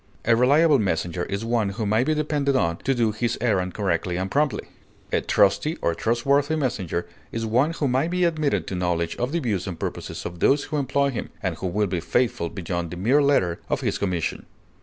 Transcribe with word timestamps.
A 0.25 0.35
reliable 0.35 0.79
messenger 0.79 1.25
is 1.25 1.45
one 1.45 1.69
who 1.69 1.85
may 1.85 2.03
be 2.03 2.15
depended 2.15 2.55
on 2.55 2.77
to 2.77 2.95
do 2.95 3.11
his 3.11 3.37
errand 3.39 3.75
correctly 3.75 4.15
and 4.17 4.31
promptly; 4.31 4.63
a 5.11 5.21
trusty 5.21 5.75
or 5.79 5.93
trustworthy 5.93 6.55
messenger 6.55 7.05
is 7.31 7.45
one 7.45 7.73
who 7.73 7.87
may 7.87 8.07
be 8.07 8.23
admitted 8.23 8.65
to 8.65 8.73
knowledge 8.75 9.15
of 9.17 9.31
the 9.31 9.37
views 9.37 9.67
and 9.67 9.79
purposes 9.79 10.25
of 10.25 10.39
those 10.39 10.63
who 10.63 10.77
employ 10.77 11.11
him, 11.11 11.29
and 11.43 11.57
who 11.57 11.67
will 11.67 11.85
be 11.85 11.99
faithful 11.99 12.49
beyond 12.49 12.89
the 12.89 12.97
mere 12.97 13.21
letter 13.21 13.59
of 13.69 13.81
his 13.81 13.99
commission. 13.99 14.47